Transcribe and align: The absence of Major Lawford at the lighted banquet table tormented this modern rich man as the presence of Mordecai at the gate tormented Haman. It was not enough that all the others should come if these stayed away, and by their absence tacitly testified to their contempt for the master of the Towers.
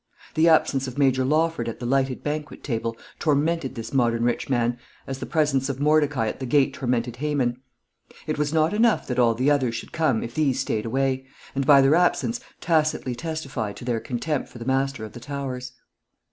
The 0.33 0.49
absence 0.49 0.87
of 0.87 0.97
Major 0.97 1.23
Lawford 1.23 1.69
at 1.69 1.79
the 1.79 1.85
lighted 1.85 2.23
banquet 2.23 2.63
table 2.63 2.97
tormented 3.19 3.75
this 3.75 3.93
modern 3.93 4.23
rich 4.23 4.49
man 4.49 4.79
as 5.05 5.19
the 5.19 5.27
presence 5.27 5.69
of 5.69 5.79
Mordecai 5.79 6.27
at 6.27 6.39
the 6.39 6.47
gate 6.47 6.73
tormented 6.73 7.17
Haman. 7.17 7.61
It 8.25 8.39
was 8.39 8.51
not 8.51 8.73
enough 8.73 9.05
that 9.05 9.19
all 9.19 9.35
the 9.35 9.51
others 9.51 9.75
should 9.75 9.91
come 9.91 10.23
if 10.23 10.33
these 10.33 10.59
stayed 10.59 10.87
away, 10.87 11.27
and 11.53 11.67
by 11.67 11.81
their 11.81 11.93
absence 11.93 12.39
tacitly 12.59 13.13
testified 13.13 13.75
to 13.75 13.85
their 13.85 13.99
contempt 13.99 14.49
for 14.49 14.57
the 14.57 14.65
master 14.65 15.05
of 15.05 15.13
the 15.13 15.19
Towers. 15.19 15.71